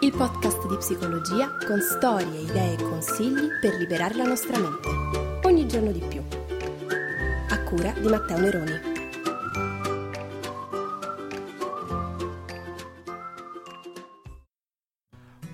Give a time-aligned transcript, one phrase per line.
[0.00, 4.90] Il podcast di psicologia con storie, idee e consigli per liberare la nostra mente.
[5.44, 6.22] Ogni giorno di più.
[7.48, 8.95] A cura di Matteo Neroni.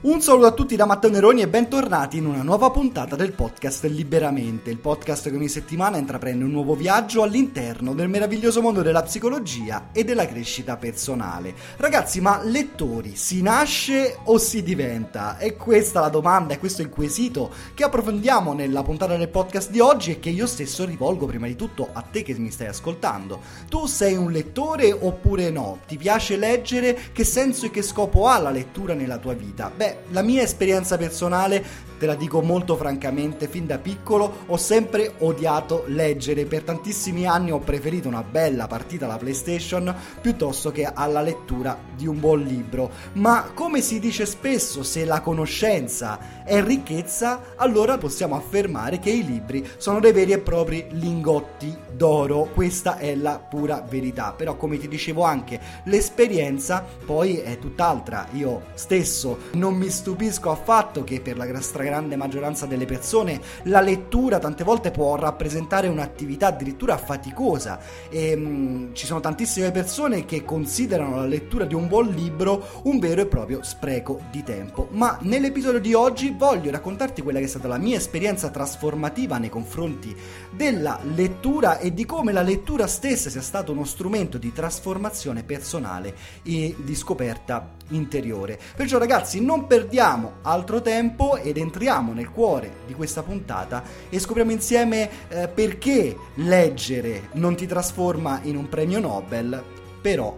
[0.03, 3.85] Un saluto a tutti da Matteo Neroni e bentornati in una nuova puntata del podcast
[3.85, 9.03] Liberamente, il podcast che ogni settimana intraprende un nuovo viaggio all'interno del meraviglioso mondo della
[9.03, 11.55] psicologia e della crescita personale.
[11.77, 15.39] Ragazzi, ma lettori si nasce o si diventa?
[15.39, 19.79] È questa la domanda, è questo il quesito che approfondiamo nella puntata del podcast di
[19.79, 23.41] oggi e che io stesso rivolgo prima di tutto a te che mi stai ascoltando.
[23.69, 25.79] Tu sei un lettore oppure no?
[25.87, 26.99] Ti piace leggere?
[27.13, 29.71] Che senso e che scopo ha la lettura nella tua vita?
[29.73, 31.65] Beh, la mia esperienza personale,
[31.99, 36.47] te la dico molto francamente, fin da piccolo ho sempre odiato leggere.
[36.47, 42.07] Per tantissimi anni ho preferito una bella partita alla PlayStation piuttosto che alla lettura di
[42.07, 42.91] un buon libro.
[43.15, 49.25] Ma come si dice spesso, se la conoscenza è ricchezza, allora possiamo affermare che i
[49.25, 52.49] libri sono dei veri e propri lingotti d'oro.
[52.53, 54.33] Questa è la pura verità.
[54.37, 58.27] Però come ti dicevo anche, l'esperienza poi è tutt'altra.
[58.33, 64.39] Io stesso non mi stupisco affatto che per la stragrande maggioranza delle persone la lettura
[64.39, 71.17] tante volte può rappresentare un'attività addirittura faticosa e mh, ci sono tantissime persone che considerano
[71.17, 74.89] la lettura di un buon libro un vero e proprio spreco di tempo.
[74.93, 79.49] Ma nell'episodio di oggi voglio raccontarti quella che è stata la mia esperienza trasformativa nei
[79.49, 80.15] confronti
[80.51, 86.15] della lettura e di come la lettura stessa sia stato uno strumento di trasformazione personale
[86.43, 88.59] e di scoperta interiore.
[88.75, 94.51] Perciò ragazzi non perdiamo altro tempo ed entriamo nel cuore di questa puntata e scopriamo
[94.51, 99.65] insieme eh, perché leggere non ti trasforma in un premio Nobel,
[100.03, 100.37] però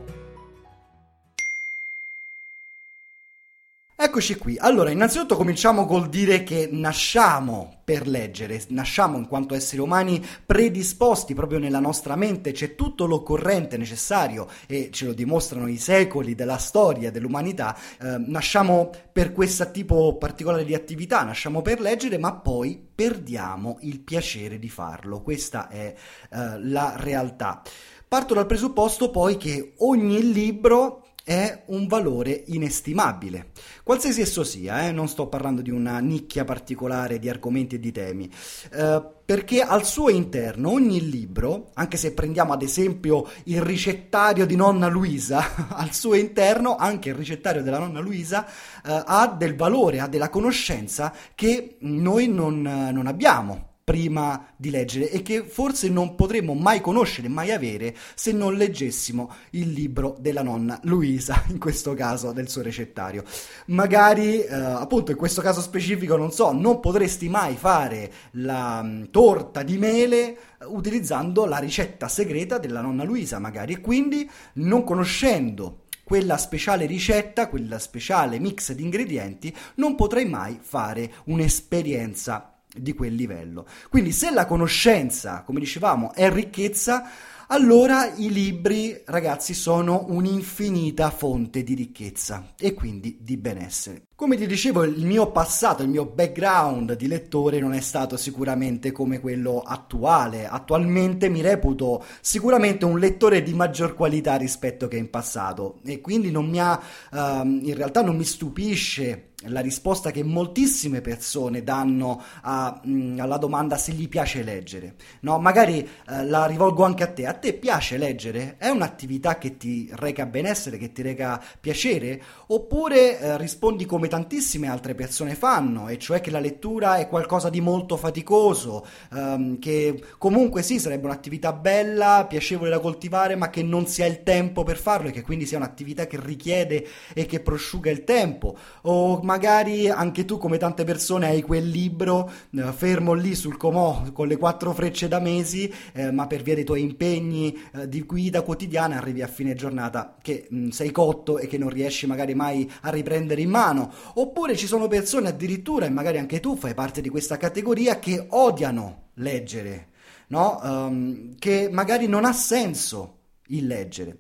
[4.15, 4.57] Eccoci qui.
[4.57, 11.35] Allora, innanzitutto cominciamo col dire che nasciamo per leggere, nasciamo in quanto esseri umani predisposti
[11.35, 16.59] proprio nella nostra mente, c'è tutto l'occorrente necessario e ce lo dimostrano i secoli della
[16.59, 22.81] storia dell'umanità, eh, nasciamo per questo tipo particolare di attività, nasciamo per leggere, ma poi
[22.95, 25.23] perdiamo il piacere di farlo.
[25.23, 25.93] Questa è
[26.31, 27.63] eh, la realtà.
[28.07, 33.53] Parto dal presupposto poi che ogni libro è un valore inestimabile.
[33.83, 37.91] Qualsiasi esso sia, eh, non sto parlando di una nicchia particolare di argomenti e di
[37.91, 38.31] temi,
[38.73, 44.55] eh, perché al suo interno ogni libro, anche se prendiamo ad esempio il ricettario di
[44.55, 48.51] nonna Luisa, al suo interno anche il ricettario della nonna Luisa eh,
[48.85, 55.21] ha del valore, ha della conoscenza che noi non, non abbiamo prima di leggere e
[55.21, 60.81] che forse non potremmo mai conoscere, mai avere se non leggessimo il libro della nonna
[60.85, 63.23] Luisa, in questo caso del suo recettario.
[63.67, 69.11] Magari, eh, appunto, in questo caso specifico, non so, non potresti mai fare la um,
[69.11, 75.81] torta di mele utilizzando la ricetta segreta della nonna Luisa, magari, e quindi non conoscendo
[76.05, 83.15] quella speciale ricetta, quella speciale mix di ingredienti, non potrai mai fare un'esperienza di quel
[83.15, 83.67] livello.
[83.89, 87.09] Quindi se la conoscenza, come dicevamo, è ricchezza,
[87.49, 94.07] allora i libri, ragazzi, sono un'infinita fonte di ricchezza e quindi di benessere.
[94.17, 98.93] Come ti dicevo, il mio passato, il mio background di lettore non è stato sicuramente
[98.93, 100.47] come quello attuale.
[100.47, 106.31] Attualmente mi reputo sicuramente un lettore di maggior qualità rispetto che in passato e quindi
[106.31, 106.81] non mi ha,
[107.11, 113.21] uh, in realtà non mi stupisce la risposta che moltissime persone danno a, mh, mm,
[113.21, 114.95] alla domanda se gli piace leggere.
[115.21, 117.27] No, magari eh, la rivolgo anche a te.
[117.27, 118.57] A te piace leggere?
[118.59, 122.23] È un'attività che ti reca benessere, che ti reca piacere?
[122.49, 127.51] Oppure eh, rispondi come tantissime altre persone fanno, e cioè che la lettura è qualcosa
[127.51, 133.63] di molto faticoso, ehm, che comunque sì, sarebbe un'attività bella, piacevole da coltivare, ma che
[133.63, 137.27] non si ha il tempo per farlo e che quindi sia un'attività che richiede e
[137.27, 138.57] che prosciuga il tempo.
[138.83, 143.57] O magari magari anche tu come tante persone hai quel libro eh, fermo lì sul
[143.57, 147.89] comò con le quattro frecce da mesi, eh, ma per via dei tuoi impegni eh,
[147.89, 152.07] di guida quotidiana arrivi a fine giornata che mh, sei cotto e che non riesci
[152.07, 153.93] magari mai a riprendere in mano.
[154.15, 158.27] Oppure ci sono persone addirittura, e magari anche tu fai parte di questa categoria, che
[158.31, 159.89] odiano leggere,
[160.29, 160.61] no?
[160.63, 164.19] Um, che magari non ha senso il leggere.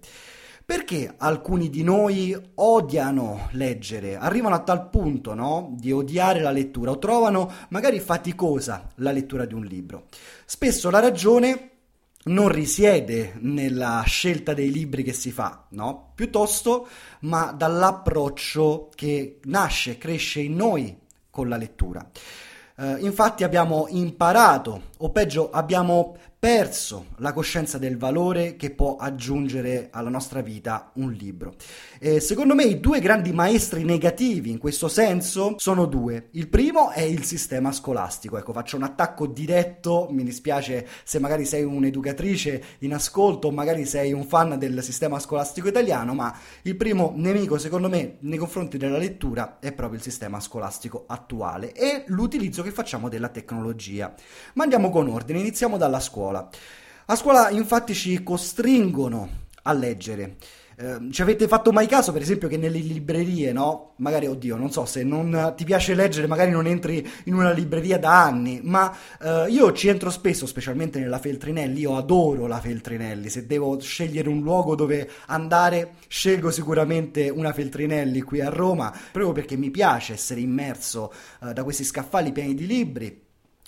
[0.66, 4.16] Perché alcuni di noi odiano leggere?
[4.16, 5.74] Arrivano a tal punto, no?
[5.76, 10.06] Di odiare la lettura o trovano magari faticosa la lettura di un libro.
[10.46, 11.70] Spesso la ragione
[12.24, 16.12] non risiede nella scelta dei libri che si fa, no?
[16.14, 16.88] Piuttosto,
[17.20, 20.96] ma dall'approccio che nasce, cresce in noi
[21.28, 22.08] con la lettura.
[22.76, 29.88] Uh, infatti abbiamo imparato, o peggio abbiamo perso la coscienza del valore che può aggiungere
[29.90, 31.54] alla nostra vita un libro.
[31.98, 36.28] E secondo me i due grandi maestri negativi in questo senso sono due.
[36.32, 38.36] Il primo è il sistema scolastico.
[38.36, 43.86] Ecco, faccio un attacco diretto, mi dispiace se magari sei un'educatrice in ascolto o magari
[43.86, 48.76] sei un fan del sistema scolastico italiano, ma il primo nemico secondo me nei confronti
[48.76, 54.14] della lettura è proprio il sistema scolastico attuale e l'utilizzo che facciamo della tecnologia.
[54.52, 56.48] Ma andiamo con ordine, iniziamo dalla scuola.
[57.06, 59.28] A scuola infatti ci costringono
[59.62, 60.36] a leggere.
[60.76, 63.94] Eh, ci avete fatto mai caso, per esempio, che nelle librerie, no?
[63.96, 67.98] Magari, oddio, non so se non ti piace leggere, magari non entri in una libreria
[67.98, 71.80] da anni, ma eh, io ci entro spesso, specialmente nella Feltrinelli.
[71.80, 73.28] Io adoro la Feltrinelli.
[73.30, 79.32] Se devo scegliere un luogo dove andare, scelgo sicuramente una Feltrinelli qui a Roma, proprio
[79.32, 81.12] perché mi piace essere immerso
[81.42, 83.23] eh, da questi scaffali pieni di libri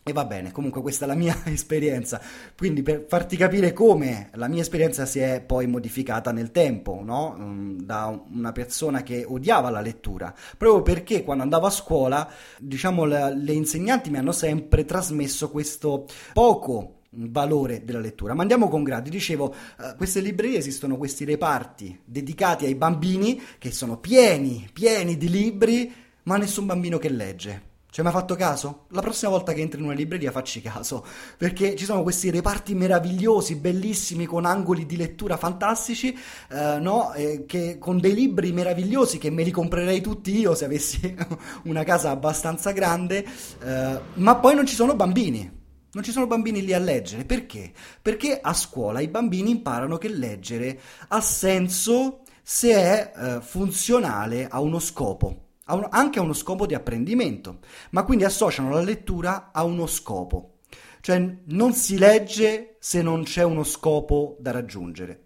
[0.08, 2.20] e va bene, comunque questa è la mia esperienza,
[2.56, 7.34] quindi per farti capire come la mia esperienza si è poi modificata nel tempo, no?
[7.36, 12.30] Mm, da una persona che odiava la lettura, proprio perché quando andavo a scuola,
[12.60, 18.32] diciamo, le, insegnanti mi hanno sempre trasmesso questo poco valore della lettura.
[18.32, 19.10] Ma andiamo con gradi.
[19.10, 25.28] Dicevo, uh, queste librerie esistono questi reparti dedicati ai bambini che sono pieni, pieni di
[25.28, 25.92] libri,
[26.24, 27.74] ma nessun bambino che legge.
[27.96, 28.84] Ci hai mai fatto caso?
[28.90, 31.02] La prossima volta che entri in una libreria facci caso,
[31.38, 36.14] perché ci sono questi reparti meravigliosi, bellissimi, con angoli di lettura fantastici,
[36.50, 37.14] eh, no?
[37.14, 41.16] eh, che, con dei libri meravigliosi che me li comprerei tutti io se avessi
[41.64, 43.24] una casa abbastanza grande,
[43.64, 45.50] eh, ma poi non ci sono bambini.
[45.92, 47.24] Non ci sono bambini lì a leggere.
[47.24, 47.72] Perché?
[48.02, 50.78] Perché a scuola i bambini imparano che leggere
[51.08, 57.58] ha senso se è eh, funzionale a uno scopo anche a uno scopo di apprendimento,
[57.90, 60.58] ma quindi associano la lettura a uno scopo.
[61.00, 65.20] Cioè non si legge se non c'è uno scopo da raggiungere.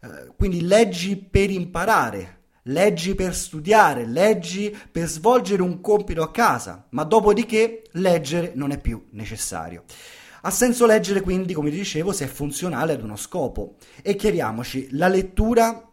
[0.00, 6.86] Eh, quindi leggi per imparare, leggi per studiare, leggi per svolgere un compito a casa,
[6.90, 9.84] ma dopodiché leggere non è più necessario.
[10.42, 13.76] Ha senso leggere quindi, come dicevo, se è funzionale ad uno scopo.
[14.02, 15.87] E chiariamoci, la lettura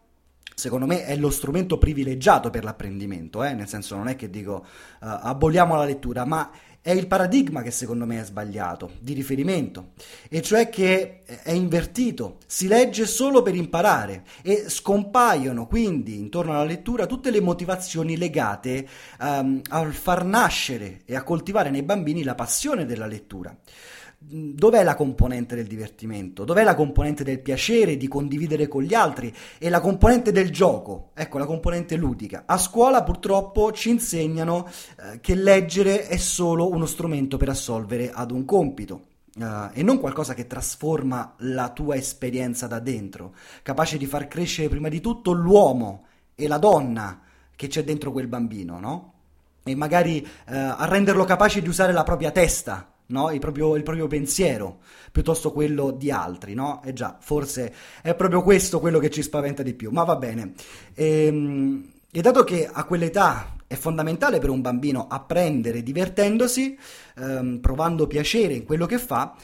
[0.56, 3.54] secondo me è lo strumento privilegiato per l'apprendimento, eh?
[3.54, 4.66] nel senso non è che dico
[5.02, 6.50] uh, aboliamo la lettura, ma
[6.82, 9.94] è il paradigma che secondo me è sbagliato, di riferimento,
[10.30, 16.64] e cioè che è invertito, si legge solo per imparare e scompaiono quindi intorno alla
[16.64, 18.88] lettura tutte le motivazioni legate
[19.20, 23.58] um, al far nascere e a coltivare nei bambini la passione della lettura
[24.28, 26.44] dov'è la componente del divertimento?
[26.44, 31.12] Dov'è la componente del piacere di condividere con gli altri e la componente del gioco?
[31.14, 32.44] Ecco, la componente ludica.
[32.46, 38.32] A scuola purtroppo ci insegnano eh, che leggere è solo uno strumento per assolvere ad
[38.32, 39.08] un compito.
[39.38, 44.70] Uh, e non qualcosa che trasforma la tua esperienza da dentro, capace di far crescere
[44.70, 46.06] prima di tutto l'uomo
[46.36, 47.20] e la donna
[47.54, 49.14] che c'è dentro quel bambino, no?
[49.64, 53.32] E magari uh, a renderlo capace di usare la propria testa no?
[53.32, 54.80] il, proprio, il, proprio, pensiero
[55.12, 56.82] piuttosto quello di altri, no?
[56.84, 60.54] E già, forse è proprio questo quello che ci spaventa di più, ma va bene.
[60.94, 66.78] E, ehm, e dato che a quell'età è fondamentale per un bambino apprendere divertendosi,
[67.18, 69.36] ehm, provando piacere in quello che fa,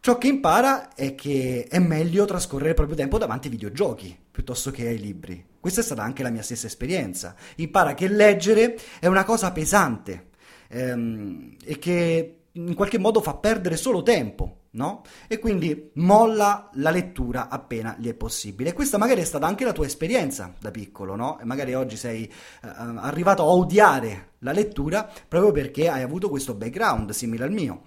[0.00, 4.70] ciò che impara è che è meglio trascorrere il proprio tempo davanti ai videogiochi piuttosto
[4.70, 5.44] che ai libri.
[5.58, 7.34] Questa è stata anche la mia stessa esperienza.
[7.56, 10.30] Impara che leggere è una cosa pesante
[10.68, 14.56] ehm, e che in qualche modo fa perdere solo tempo.
[14.74, 15.02] No?
[15.28, 18.72] E quindi molla la lettura appena gli è possibile.
[18.72, 21.38] Questa magari è stata anche la tua esperienza da piccolo, no?
[21.38, 22.24] E magari oggi sei
[22.62, 22.66] uh,
[22.96, 27.82] arrivato a odiare la lettura proprio perché hai avuto questo background simile al mio.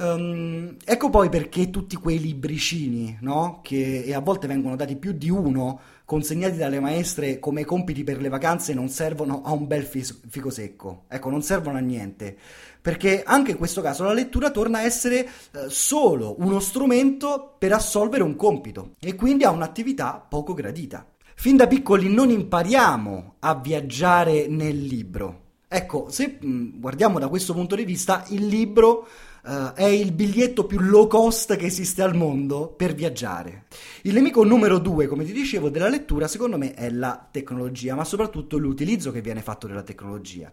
[0.00, 3.60] Um, ecco poi perché tutti quei libricini, no?
[3.62, 8.28] Che a volte vengono dati più di uno, consegnati dalle maestre come compiti per le
[8.28, 11.04] vacanze, non servono a un bel fis- fico secco.
[11.08, 12.36] Ecco, non servono a niente.
[12.80, 15.28] Perché anche in questo caso la lettura torna a essere eh,
[15.68, 21.04] solo uno strumento per assolvere un compito e quindi a un'attività poco gradita.
[21.34, 25.46] Fin da piccoli non impariamo a viaggiare nel libro.
[25.68, 29.06] Ecco, se mh, guardiamo da questo punto di vista, il libro
[29.44, 33.66] Uh, è il biglietto più low cost che esiste al mondo per viaggiare.
[34.02, 38.04] Il nemico numero due, come ti dicevo, della lettura, secondo me, è la tecnologia, ma
[38.04, 40.50] soprattutto l'utilizzo che viene fatto della tecnologia.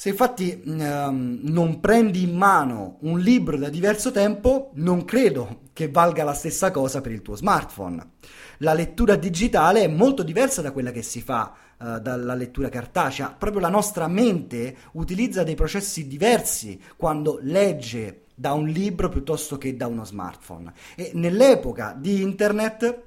[0.00, 5.88] Se infatti um, non prendi in mano un libro da diverso tempo, non credo che
[5.88, 8.10] valga la stessa cosa per il tuo smartphone.
[8.58, 13.34] La lettura digitale è molto diversa da quella che si fa uh, dalla lettura cartacea.
[13.36, 19.76] Proprio la nostra mente utilizza dei processi diversi quando legge da un libro piuttosto che
[19.76, 20.74] da uno smartphone.
[20.94, 23.02] E nell'epoca di internet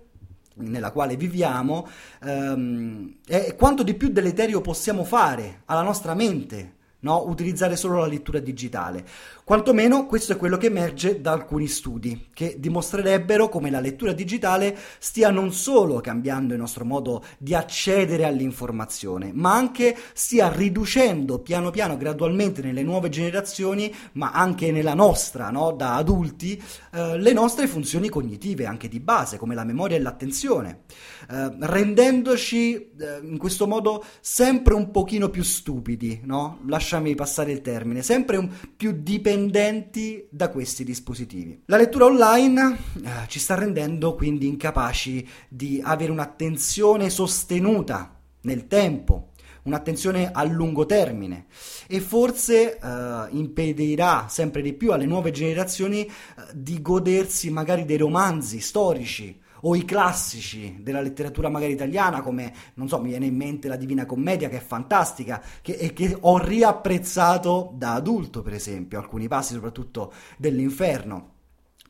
[0.55, 1.87] nella quale viviamo,
[2.23, 7.27] um, è quanto di più deleterio possiamo fare alla nostra mente no?
[7.27, 9.05] utilizzare solo la lettura digitale.
[9.51, 14.77] Quantomeno questo è quello che emerge da alcuni studi, che dimostrerebbero come la lettura digitale
[14.97, 21.69] stia non solo cambiando il nostro modo di accedere all'informazione, ma anche stia riducendo piano
[21.69, 25.73] piano, gradualmente nelle nuove generazioni, ma anche nella nostra, no?
[25.73, 26.57] da adulti,
[26.93, 30.83] eh, le nostre funzioni cognitive, anche di base, come la memoria e l'attenzione,
[31.29, 36.61] eh, rendendoci eh, in questo modo sempre un pochino più stupidi, no?
[36.67, 41.63] lasciami passare il termine, sempre un, più dipendenti dipendenti da questi dispositivi.
[41.65, 49.31] La lettura online eh, ci sta rendendo quindi incapaci di avere un'attenzione sostenuta nel tempo,
[49.63, 51.45] un'attenzione a lungo termine
[51.87, 56.11] e forse eh, impedirà sempre di più alle nuove generazioni eh,
[56.53, 62.87] di godersi magari dei romanzi storici o i classici della letteratura magari italiana come, non
[62.87, 66.37] so, mi viene in mente la Divina Commedia che è fantastica che, e che ho
[66.37, 71.29] riapprezzato da adulto per esempio, alcuni passi soprattutto dell'inferno.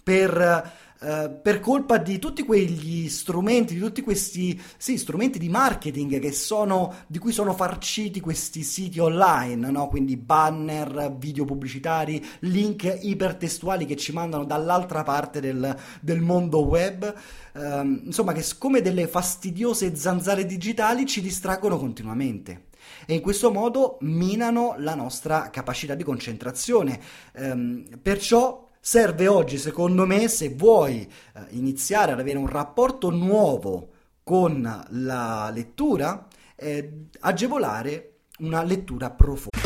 [0.03, 6.29] Per Uh, per colpa di tutti quegli strumenti, di tutti questi sì, strumenti di marketing
[6.29, 9.87] sono, di cui sono farciti questi siti online, no?
[9.87, 17.11] quindi banner, video pubblicitari, link ipertestuali che ci mandano dall'altra parte del, del mondo web,
[17.53, 22.65] uh, insomma che come delle fastidiose zanzare digitali ci distraggono continuamente
[23.05, 26.99] e in questo modo minano la nostra capacità di concentrazione.
[27.33, 31.01] Um, perciò serve oggi, secondo me, se vuoi
[31.35, 33.89] eh, iniziare ad avere un rapporto nuovo
[34.23, 39.59] con la lettura, eh, agevolare una lettura profonda.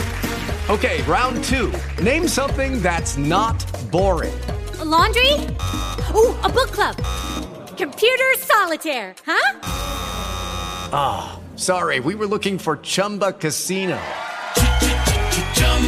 [0.68, 1.72] Ok, round 2.
[2.02, 4.34] Name something that's not boring.
[4.80, 5.32] A laundry?
[6.14, 6.96] Oh, a book club.
[7.78, 9.60] Computer solitaire, huh?
[10.92, 13.98] Ah, oh, sorry, we were looking for Chumba Casino.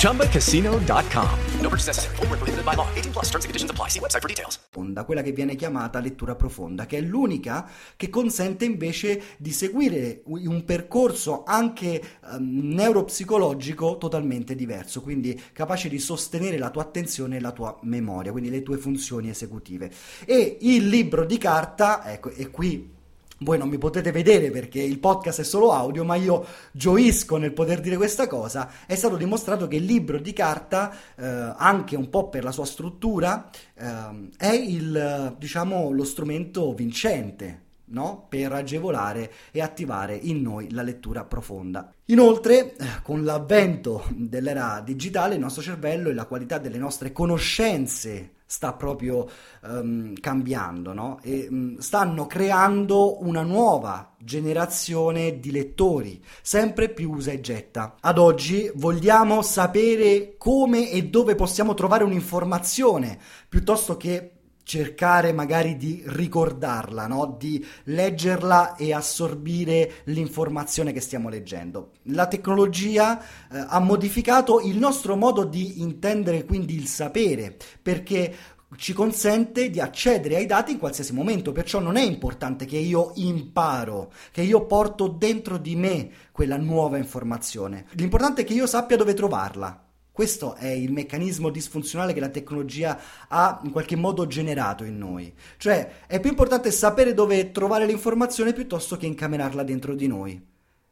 [0.00, 1.38] ChumbaCasino.com.
[1.60, 2.16] No purchase necessary.
[2.16, 2.88] Full prohibited by law.
[2.94, 3.88] 18 plus terms and conditions apply.
[3.88, 4.58] See website for details.
[5.04, 10.64] Quella che viene chiamata lettura profonda, che è l'unica che consente invece di seguire un
[10.64, 17.52] percorso anche um, neuropsicologico totalmente diverso, quindi capace di sostenere la tua attenzione e la
[17.52, 19.90] tua memoria, quindi le tue funzioni esecutive.
[20.24, 22.98] E il libro di carta, ecco, e qui
[23.40, 27.52] voi non mi potete vedere perché il podcast è solo audio, ma io gioisco nel
[27.52, 28.70] poter dire questa cosa.
[28.86, 32.66] È stato dimostrato che il libro di carta, eh, anche un po' per la sua
[32.66, 38.26] struttura, eh, è il, diciamo, lo strumento vincente no?
[38.28, 41.92] per agevolare e attivare in noi la lettura profonda.
[42.06, 48.32] Inoltre, eh, con l'avvento dell'era digitale, il nostro cervello e la qualità delle nostre conoscenze
[48.50, 49.28] sta proprio
[49.62, 51.20] um, cambiando no?
[51.22, 57.94] e um, stanno creando una nuova generazione di lettori, sempre più usa e getta.
[58.00, 64.39] Ad oggi vogliamo sapere come e dove possiamo trovare un'informazione piuttosto che
[64.70, 67.34] cercare magari di ricordarla, no?
[67.36, 71.94] di leggerla e assorbire l'informazione che stiamo leggendo.
[72.04, 73.24] La tecnologia eh,
[73.66, 78.32] ha modificato il nostro modo di intendere quindi il sapere, perché
[78.76, 83.10] ci consente di accedere ai dati in qualsiasi momento, perciò non è importante che io
[83.16, 87.86] imparo, che io porto dentro di me quella nuova informazione.
[87.94, 89.89] L'importante è che io sappia dove trovarla
[90.20, 95.34] Questo è il meccanismo disfunzionale che la tecnologia ha in qualche modo generato in noi.
[95.56, 100.38] Cioè, è più importante sapere dove trovare l'informazione piuttosto che incamerarla dentro di noi.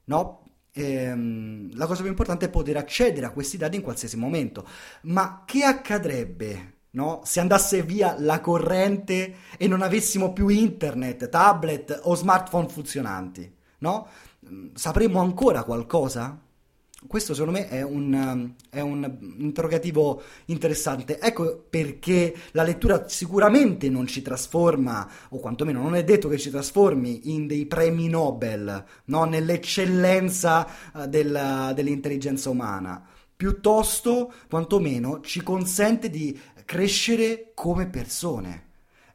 [0.05, 0.45] No?
[0.73, 4.67] Ehm, la cosa più importante è poter accedere a questi dati in qualsiasi momento.
[5.03, 7.21] Ma che accadrebbe No?
[7.23, 14.09] Se andasse via la corrente e non avessimo più internet, tablet o smartphone funzionanti, no?
[14.73, 16.48] Sapremmo ancora qualcosa?
[17.07, 21.21] Questo secondo me è un, è un, interrogativo interessante.
[21.21, 26.51] Ecco perché la lettura sicuramente non ci trasforma, o quantomeno non è detto che ci
[26.51, 29.25] trasformi in dei premi Nobel, no?
[29.25, 33.01] nell'eccellenza uh, della, dell'intelligenza umana.
[33.37, 38.68] Piuttosto, quantomeno, ci consente di crescere come persone.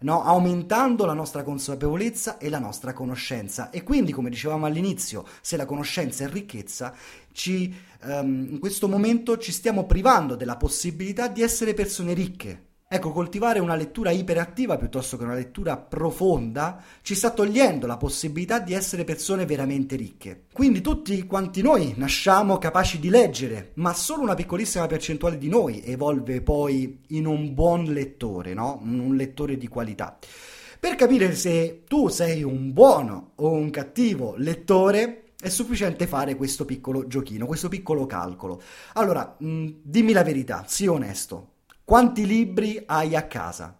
[0.03, 0.23] No?
[0.23, 3.69] aumentando la nostra consapevolezza e la nostra conoscenza.
[3.69, 6.93] E quindi, come dicevamo all'inizio, se la conoscenza è ricchezza,
[7.31, 12.71] ci, um, in questo momento ci stiamo privando della possibilità di essere persone ricche.
[12.95, 18.59] Ecco, coltivare una lettura iperattiva piuttosto che una lettura profonda ci sta togliendo la possibilità
[18.59, 20.43] di essere persone veramente ricche.
[20.53, 25.81] Quindi tutti quanti noi nasciamo capaci di leggere, ma solo una piccolissima percentuale di noi
[25.83, 28.79] evolve poi in un buon lettore, no?
[28.83, 30.19] Un lettore di qualità.
[30.79, 36.63] Per capire se tu sei un buono o un cattivo lettore, è sufficiente fare questo
[36.63, 38.61] piccolo giochino, questo piccolo calcolo.
[38.93, 41.52] Allora, mh, dimmi la verità, sii onesto.
[41.85, 43.77] Quanti libri hai a casa?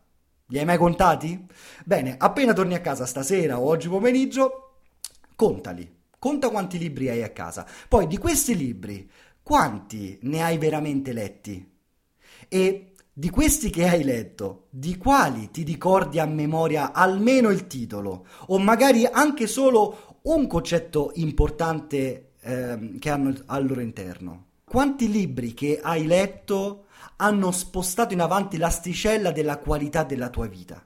[0.47, 1.47] Li hai mai contati?
[1.85, 4.79] Bene, appena torni a casa stasera o oggi pomeriggio,
[5.37, 5.89] contali.
[6.19, 7.65] Conta quanti libri hai a casa.
[7.87, 9.09] Poi di questi libri,
[9.41, 11.65] quanti ne hai veramente letti?
[12.49, 18.25] E di questi che hai letto, di quali ti ricordi a memoria almeno il titolo?
[18.47, 24.47] O magari anche solo un concetto importante eh, che hanno al loro interno?
[24.65, 26.82] Quanti libri che hai letto
[27.17, 30.83] hanno spostato in avanti l'asticella della qualità della tua vita.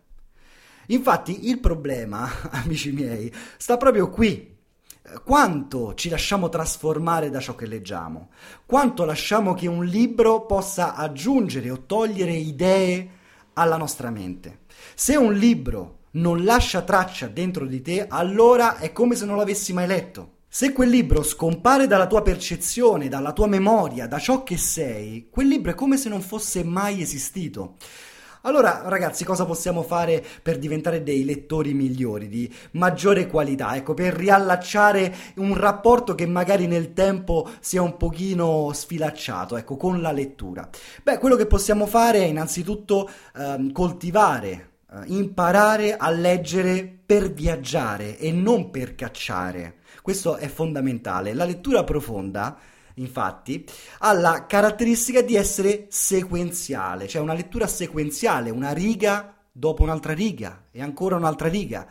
[0.88, 4.56] Infatti il problema, amici miei, sta proprio qui.
[5.24, 8.30] Quanto ci lasciamo trasformare da ciò che leggiamo?
[8.66, 13.10] Quanto lasciamo che un libro possa aggiungere o togliere idee
[13.54, 14.60] alla nostra mente?
[14.96, 19.72] Se un libro non lascia traccia dentro di te, allora è come se non l'avessi
[19.72, 20.36] mai letto.
[20.58, 25.46] Se quel libro scompare dalla tua percezione, dalla tua memoria, da ciò che sei, quel
[25.46, 27.76] libro è come se non fosse mai esistito.
[28.42, 33.75] Allora, ragazzi, cosa possiamo fare per diventare dei lettori migliori, di maggiore qualità?
[33.75, 40.01] Ecco, per riallacciare un rapporto che magari nel tempo sia un pochino sfilacciato, ecco, con
[40.01, 40.68] la lettura.
[41.03, 48.18] Beh, quello che possiamo fare è innanzitutto ehm, coltivare, eh, imparare a leggere per viaggiare
[48.18, 49.75] e non per cacciare.
[50.07, 51.33] Questo è fondamentale.
[51.33, 52.57] La lettura profonda,
[52.93, 53.65] infatti,
[53.98, 60.67] ha la caratteristica di essere sequenziale, cioè una lettura sequenziale, una riga dopo un'altra riga
[60.72, 61.85] e ancora un'altra riga.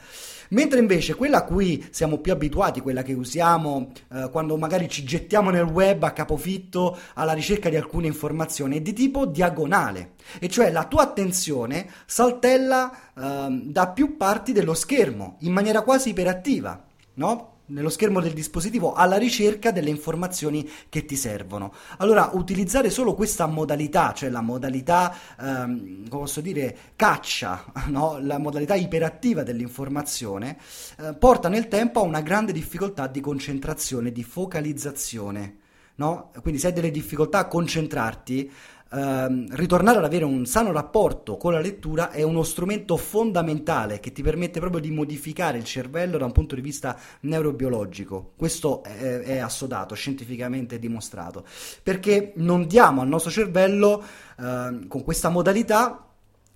[0.48, 5.04] Mentre invece quella a cui siamo più abituati, quella che usiamo eh, quando magari ci
[5.04, 10.48] gettiamo nel web a capofitto alla ricerca di alcune informazioni, è di tipo diagonale, e
[10.48, 16.82] cioè la tua attenzione saltella eh, da più parti dello schermo in maniera quasi iperattiva,
[17.16, 17.50] no?
[17.66, 21.72] Nello schermo del dispositivo alla ricerca delle informazioni che ti servono.
[21.98, 28.18] Allora, utilizzare solo questa modalità, cioè la modalità, ehm, come posso dire, caccia, no?
[28.20, 30.58] la modalità iperattiva dell'informazione,
[30.98, 35.58] eh, porta nel tempo a una grande difficoltà di concentrazione, di focalizzazione.
[35.96, 36.30] No?
[36.42, 38.50] Quindi se hai delle difficoltà a concentrarti,
[38.92, 44.12] ehm, ritornare ad avere un sano rapporto con la lettura è uno strumento fondamentale che
[44.12, 48.32] ti permette proprio di modificare il cervello da un punto di vista neurobiologico.
[48.36, 51.44] Questo è, è assodato, scientificamente dimostrato,
[51.82, 54.02] perché non diamo al nostro cervello
[54.38, 56.06] ehm, con questa modalità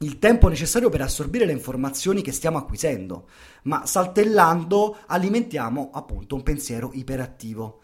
[0.02, 3.28] il tempo necessario per assorbire le informazioni che stiamo acquisendo,
[3.64, 7.80] ma saltellando alimentiamo appunto un pensiero iperattivo.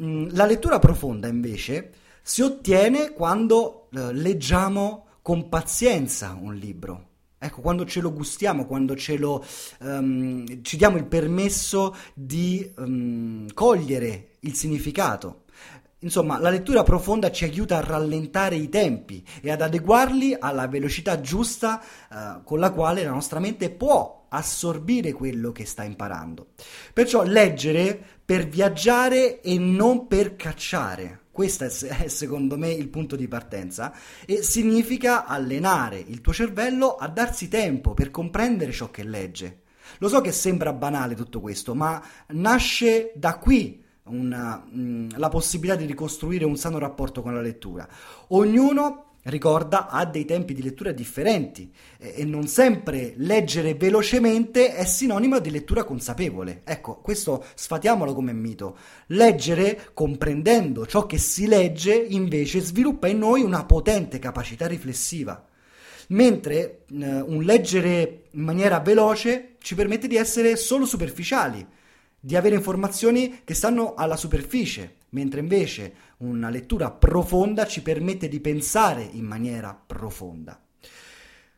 [0.00, 7.08] Mm, la lettura profonda invece si ottiene quando eh, leggiamo con pazienza un libro.
[7.42, 9.42] Ecco, quando ce lo gustiamo, quando ce lo,
[9.80, 15.44] um, ci diamo il permesso di um, cogliere il significato.
[16.00, 21.20] Insomma, la lettura profonda ci aiuta a rallentare i tempi e ad adeguarli alla velocità
[21.20, 21.80] giusta
[22.10, 26.48] uh, con la quale la nostra mente può assorbire quello che sta imparando.
[26.92, 31.20] Perciò leggere per viaggiare e non per cacciare.
[31.30, 33.94] Questo è secondo me il punto di partenza
[34.26, 39.62] e significa allenare il tuo cervello a darsi tempo per comprendere ciò che legge.
[39.98, 45.76] Lo so che sembra banale tutto questo, ma nasce da qui una, mh, la possibilità
[45.76, 47.88] di ricostruire un sano rapporto con la lettura.
[48.28, 55.38] Ognuno ricorda ha dei tempi di lettura differenti e non sempre leggere velocemente è sinonimo
[55.38, 56.62] di lettura consapevole.
[56.64, 58.76] Ecco, questo sfatiamolo come mito.
[59.08, 65.44] Leggere, comprendendo ciò che si legge, invece sviluppa in noi una potente capacità riflessiva.
[66.08, 71.64] Mentre eh, un leggere in maniera veloce ci permette di essere solo superficiali,
[72.20, 78.40] di avere informazioni che stanno alla superficie, mentre invece una lettura profonda ci permette di
[78.40, 80.60] pensare in maniera profonda.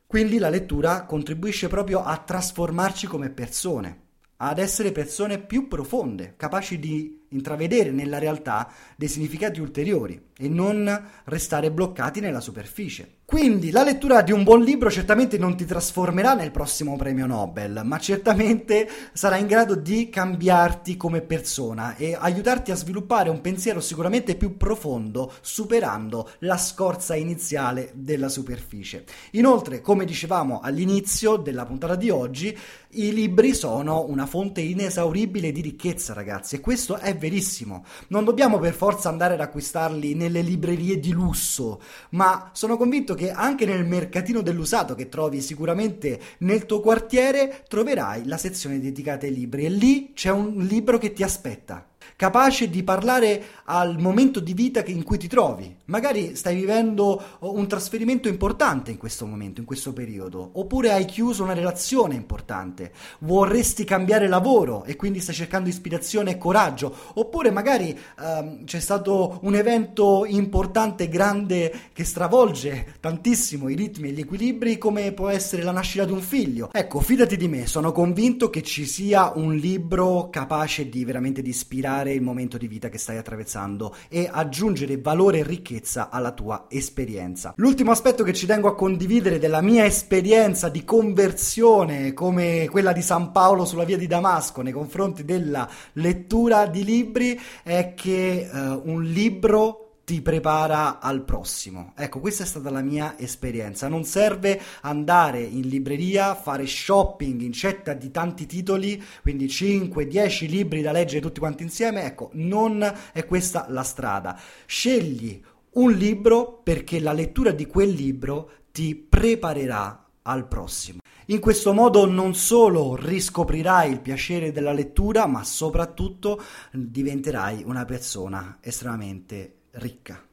[0.07, 4.01] Quindi la lettura contribuisce proprio a trasformarci come persone,
[4.37, 11.11] ad essere persone più profonde, capaci di intravedere nella realtà dei significati ulteriori e non
[11.25, 13.21] restare bloccati nella superficie.
[13.33, 17.81] Quindi la lettura di un buon libro certamente non ti trasformerà nel prossimo premio Nobel,
[17.83, 23.81] ma certamente sarà in grado di cambiarti come persona e aiutarti a sviluppare un pensiero
[23.81, 29.07] sicuramente più profondo, superando la scorza iniziale della superficie.
[29.31, 32.55] Inoltre, come dicevamo all'inizio della puntata di oggi,
[32.95, 37.87] i libri sono una fonte inesauribile di ricchezza, ragazzi, e questo è verissimo.
[38.09, 43.22] Non dobbiamo per forza andare ad acquistarli nelle librerie di lusso, ma sono convinto che
[43.31, 49.35] anche nel mercatino dell'usato che trovi sicuramente nel tuo quartiere troverai la sezione dedicata ai
[49.35, 49.65] libri.
[49.65, 54.83] E lì c'è un libro che ti aspetta capace di parlare al momento di vita
[54.87, 55.75] in cui ti trovi.
[55.87, 61.43] Magari stai vivendo un trasferimento importante in questo momento, in questo periodo, oppure hai chiuso
[61.43, 67.97] una relazione importante, vorresti cambiare lavoro e quindi stai cercando ispirazione e coraggio, oppure magari
[68.21, 74.79] ehm, c'è stato un evento importante, grande, che stravolge tantissimo i ritmi e gli equilibri
[74.79, 76.71] come può essere la nascita di un figlio.
[76.73, 81.51] Ecco, fidati di me, sono convinto che ci sia un libro capace di veramente di
[81.51, 86.67] ispirare il momento di vita che stai attraversando e aggiungere valore e ricchezza alla tua
[86.69, 87.53] esperienza.
[87.57, 93.03] L'ultimo aspetto che ci tengo a condividere della mia esperienza di conversione come quella di
[93.03, 98.83] San Paolo sulla via di Damasco nei confronti della lettura di libri è che uh,
[98.85, 99.82] un libro
[100.13, 101.95] ti prepara al prossimo.
[101.97, 103.89] Ecco, questa è stata la mia esperienza.
[103.89, 110.49] Non serve andare in libreria, fare shopping in cetta di tanti titoli, quindi 5, 10
[110.49, 112.05] libri da leggere tutti quanti insieme.
[112.05, 114.39] Ecco, non è questa la strada.
[114.67, 121.01] Scegli un libro perché la lettura di quel libro ti preparerà al prossimo.
[121.29, 126.39] In questo modo non solo riscoprirai il piacere della lettura, ma soprattutto
[126.71, 130.32] diventerai una persona estremamente ricca.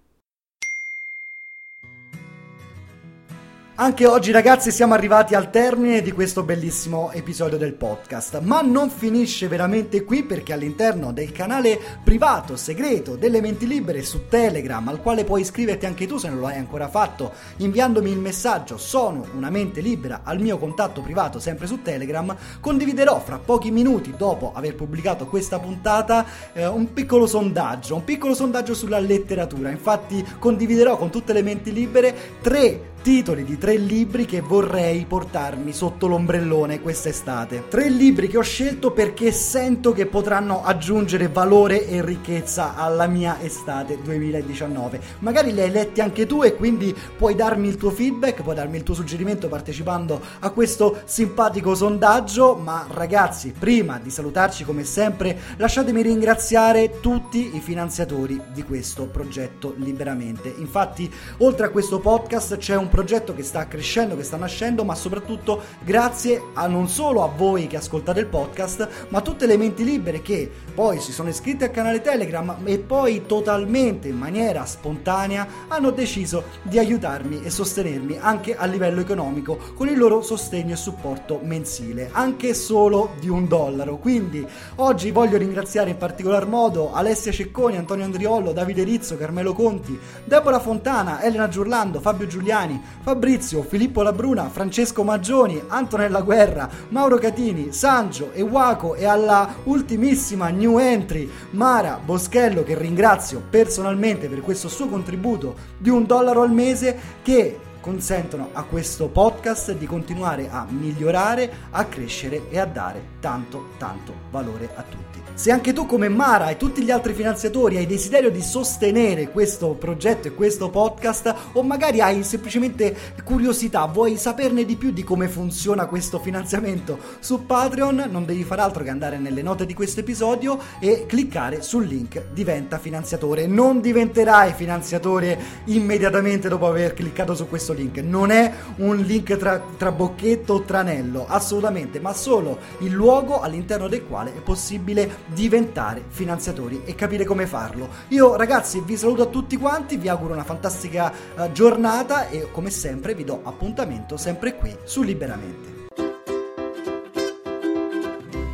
[3.82, 8.90] Anche oggi ragazzi siamo arrivati al termine di questo bellissimo episodio del podcast, ma non
[8.90, 15.00] finisce veramente qui perché all'interno del canale privato, segreto delle menti libere su Telegram, al
[15.00, 19.26] quale puoi iscriverti anche tu se non lo hai ancora fatto, inviandomi il messaggio sono
[19.34, 24.52] una mente libera al mio contatto privato sempre su Telegram, condividerò fra pochi minuti dopo
[24.54, 30.98] aver pubblicato questa puntata eh, un piccolo sondaggio, un piccolo sondaggio sulla letteratura, infatti condividerò
[30.98, 36.80] con tutte le menti libere tre titoli di tre libri che vorrei portarmi sotto l'ombrellone
[36.80, 37.66] quest'estate.
[37.68, 43.42] Tre libri che ho scelto perché sento che potranno aggiungere valore e ricchezza alla mia
[43.42, 45.00] estate 2019.
[45.20, 48.78] Magari li hai letti anche tu e quindi puoi darmi il tuo feedback, puoi darmi
[48.78, 55.38] il tuo suggerimento partecipando a questo simpatico sondaggio, ma ragazzi, prima di salutarci come sempre,
[55.58, 60.54] lasciatemi ringraziare tutti i finanziatori di questo progetto liberamente.
[60.58, 64.96] Infatti, oltre a questo podcast c'è un progetto che sta crescendo, che sta nascendo, ma
[64.96, 69.58] soprattutto grazie a non solo a voi che ascoltate il podcast, ma a tutte le
[69.58, 74.66] menti libere che poi si sono iscritte al canale Telegram e poi totalmente in maniera
[74.66, 80.74] spontanea hanno deciso di aiutarmi e sostenermi anche a livello economico con il loro sostegno
[80.74, 83.98] e supporto mensile, anche solo di un dollaro.
[83.98, 89.98] Quindi oggi voglio ringraziare in particolar modo Alessia Cecconi, Antonio Andriollo, Davide Rizzo, Carmelo Conti,
[90.24, 97.72] Deborah Fontana, Elena Giurlando, Fabio Giuliani, Fabrizio, Filippo Labruna, Francesco Maggioni, Antonella Guerra, Mauro Catini,
[97.72, 104.68] Sangio e Waco e alla ultimissima new entry Mara Boschello che ringrazio personalmente per questo
[104.68, 110.66] suo contributo di un dollaro al mese che consentono a questo podcast di continuare a
[110.70, 114.99] migliorare, a crescere e a dare tanto tanto valore a tutti.
[115.40, 119.70] Se anche tu come Mara e tutti gli altri finanziatori hai desiderio di sostenere questo
[119.70, 125.30] progetto e questo podcast o magari hai semplicemente curiosità, vuoi saperne di più di come
[125.30, 130.02] funziona questo finanziamento su Patreon, non devi fare altro che andare nelle note di questo
[130.02, 133.48] episodio e cliccare sul link diventa finanziatore.
[133.48, 139.64] Non diventerai finanziatore immediatamente dopo aver cliccato su questo link, non è un link tra,
[139.78, 146.04] tra bocchetto o tranello, assolutamente, ma solo il luogo all'interno del quale è possibile diventare
[146.08, 147.90] finanziatori e capire come farlo.
[148.10, 152.70] Io ragazzi vi saluto a tutti quanti, vi auguro una fantastica uh, giornata e come
[152.70, 155.88] sempre vi do appuntamento sempre qui su Liberamente.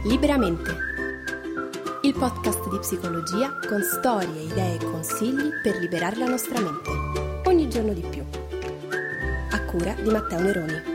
[0.04, 0.94] Liberamente.
[2.04, 7.50] Il podcast di psicologia con storie, idee e consigli per liberare la nostra mente.
[7.50, 8.24] Ogni giorno di più.
[9.50, 10.95] A cura di Matteo Neroni.